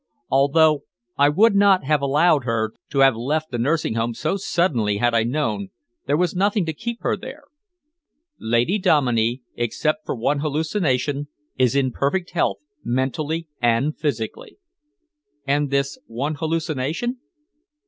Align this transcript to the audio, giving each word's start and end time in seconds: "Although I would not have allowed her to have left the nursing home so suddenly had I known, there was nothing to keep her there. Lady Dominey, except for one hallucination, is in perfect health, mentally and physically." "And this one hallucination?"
"Although 0.31 0.81
I 1.15 1.29
would 1.29 1.53
not 1.55 1.83
have 1.83 2.01
allowed 2.01 2.43
her 2.43 2.73
to 2.89 2.99
have 3.01 3.15
left 3.15 3.51
the 3.51 3.59
nursing 3.59 3.93
home 3.93 4.15
so 4.15 4.35
suddenly 4.35 4.97
had 4.97 5.13
I 5.13 5.21
known, 5.21 5.69
there 6.07 6.17
was 6.17 6.35
nothing 6.35 6.65
to 6.65 6.73
keep 6.73 7.03
her 7.03 7.15
there. 7.15 7.43
Lady 8.39 8.79
Dominey, 8.79 9.43
except 9.53 10.03
for 10.07 10.15
one 10.15 10.39
hallucination, 10.39 11.27
is 11.55 11.75
in 11.75 11.91
perfect 11.91 12.31
health, 12.31 12.63
mentally 12.83 13.47
and 13.61 13.95
physically." 13.95 14.57
"And 15.45 15.69
this 15.69 15.99
one 16.07 16.33
hallucination?" 16.33 17.19